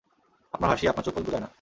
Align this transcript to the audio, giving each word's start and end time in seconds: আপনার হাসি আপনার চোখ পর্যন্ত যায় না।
আপনার 0.53 0.69
হাসি 0.69 0.85
আপনার 0.87 1.05
চোখ 1.05 1.13
পর্যন্ত 1.13 1.29
যায় 1.31 1.41
না। 1.41 1.49